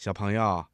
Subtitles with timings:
[0.00, 0.64] 小朋友，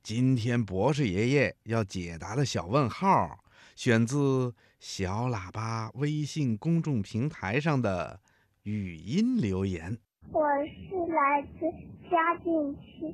[0.00, 3.40] 今天博士爷爷要解答的小问号，
[3.74, 8.20] 选自小喇叭微信公众平台上的
[8.62, 9.98] 语音留言。
[10.30, 11.66] 我是来自
[12.08, 13.12] 嘉定区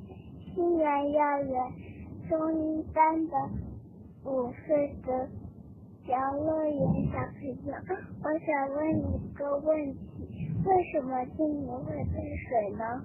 [0.53, 1.59] 新源幼儿园
[2.29, 3.33] 中一班的
[4.25, 5.27] 五岁的
[6.07, 7.73] 杨乐言小朋友，
[8.21, 13.03] 我想问你一个问题：为什么今年会喷水呢？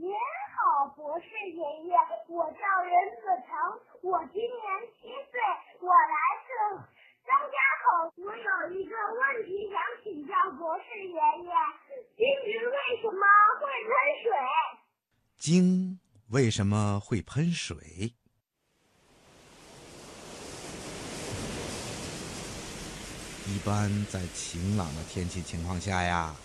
[0.00, 0.08] 您
[0.54, 1.92] 好，博士爷爷，
[2.28, 3.50] 我叫任子成，
[4.00, 4.62] 我今年
[4.94, 5.42] 七岁，
[5.80, 6.14] 我来
[6.46, 6.48] 自
[7.26, 8.14] 张家口。
[8.14, 11.50] 我有一个问题想请教博士爷爷：
[12.16, 13.26] 金鱼为什么
[13.58, 13.90] 会喷
[14.22, 14.30] 水？
[15.36, 18.14] 鲸为什么会喷水？
[23.48, 26.36] 一般在晴朗的天气情况下呀，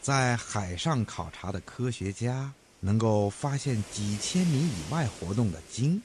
[0.00, 6.00] 在海上考察的科学家能够发现几千米以外活动的鲸，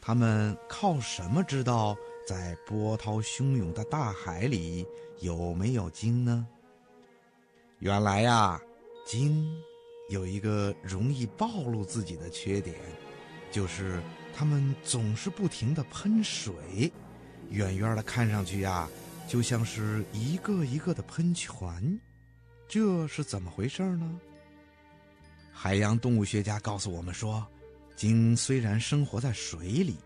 [0.00, 4.86] 他们靠什么知道在波涛汹涌的大海里
[5.20, 6.46] 有没有鲸呢？
[7.78, 8.60] 原来呀，
[9.06, 9.46] 鲸
[10.08, 12.74] 有一个容易暴露自己的缺点，
[13.50, 14.02] 就是
[14.34, 16.52] 它们总是不停地喷水，
[17.50, 18.88] 远远的看上去呀。
[19.28, 22.00] 就像是一个一个的喷泉，
[22.68, 24.20] 这是怎么回事呢？
[25.58, 27.44] 海洋动物学家告诉我们说，
[27.96, 29.96] 鲸虽然生活在水里，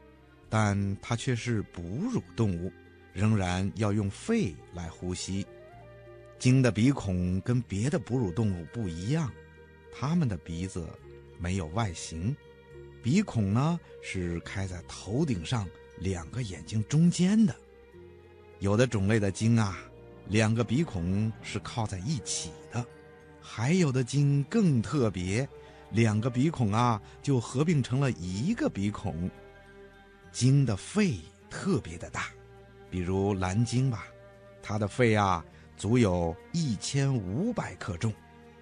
[0.48, 2.72] 但它却是哺乳动物，
[3.12, 5.44] 仍然要用肺来呼吸。
[6.38, 9.30] 鲸的鼻孔跟别的哺乳动物不一样，
[9.92, 10.88] 它们的鼻子
[11.36, 12.34] 没有外形，
[13.02, 17.52] 鼻孔呢是开在头顶上两个眼睛中间的。
[18.60, 19.80] 有的种类的鲸啊，
[20.28, 22.80] 两个鼻孔是靠在一起的；
[23.40, 25.48] 还有的鲸更特别，
[25.90, 29.30] 两个鼻孔啊就合并成了一个鼻孔。
[30.32, 31.16] 鲸的肺
[31.48, 32.26] 特别的大，
[32.90, 34.04] 比如蓝鲸吧，
[34.62, 35.44] 它的肺啊
[35.76, 38.12] 足有一千五百克重，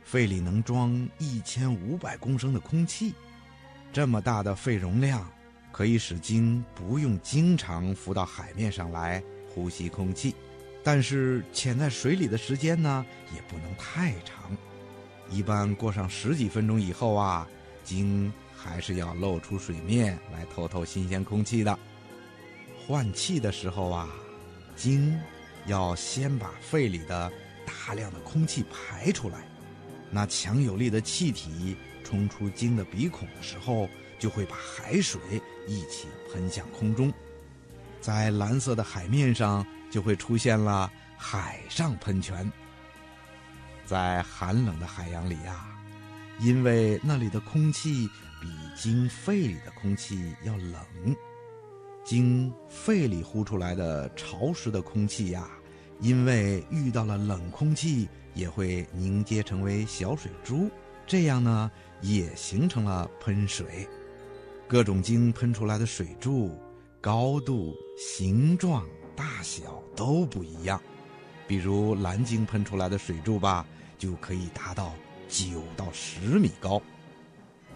[0.03, 3.15] 肺里能装一千五百公升的空气。
[3.93, 5.31] 这么大的肺容量，
[5.73, 9.23] 可以使鲸不用经常浮到海面上来。
[9.51, 10.37] 呼吸空气，
[10.85, 13.05] 但是潜在水里的时间呢，
[13.35, 14.57] 也不能太长。
[15.31, 17.47] 一般过上十几分钟以后啊，
[17.85, 21.79] 鲸还是要露出水面来透透新鲜空气的。
[22.87, 24.09] 换气的时候啊，
[24.75, 25.19] 鲸
[25.67, 27.31] 要先把肺里的
[27.67, 29.47] 大量的空气排出来。
[30.11, 33.87] 那强有力的气体冲出鲸的鼻孔的时候，
[34.19, 35.21] 就会把海水
[35.67, 37.13] 一起喷向空中。
[38.01, 42.51] 在蓝色的海面上，就会出现了海上喷泉。
[43.89, 45.67] 在寒冷的海洋里呀，
[46.41, 48.07] 因为那里的空气
[48.39, 50.77] 比鲸肺里的空气要冷，
[52.05, 55.49] 鲸肺里呼出来的潮湿的空气呀，
[56.01, 60.69] 因为遇到了冷空气，也会凝结成为小水珠，
[61.07, 61.71] 这样呢，
[62.03, 63.89] 也形成了喷水。
[64.67, 66.61] 各种鲸喷出来的水柱。
[67.01, 68.85] 高度、形状、
[69.15, 70.83] 大小都不一样，
[71.49, 73.67] 比如蓝鲸喷出来的水柱吧，
[73.99, 74.95] 就可以达到
[75.29, 76.81] 九到十米高。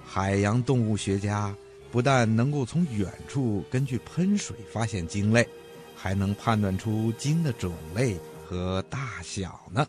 [0.05, 1.53] 海洋动物学家
[1.91, 5.49] 不但能够从远处根据喷水发现鲸类，
[5.97, 8.17] 还能判断出鲸的种类
[8.47, 9.87] 和大小呢。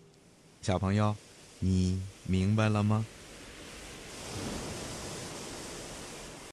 [0.61, 1.13] 小朋友，
[1.59, 3.05] 你明白了吗？